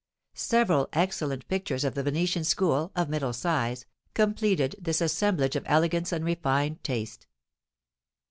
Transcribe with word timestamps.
Several 0.33 0.89
excellent 0.93 1.47
pictures 1.47 1.83
of 1.83 1.93
the 1.93 2.01
Venetian 2.01 2.43
school, 2.43 2.91
of 2.95 3.07
middle 3.07 3.33
size, 3.33 3.85
completed 4.15 4.75
this 4.81 4.99
assemblage 4.99 5.55
of 5.55 5.61
elegance 5.67 6.11
and 6.11 6.25
refined 6.25 6.83
taste. 6.83 7.27